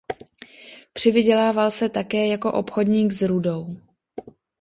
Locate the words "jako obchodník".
2.27-3.11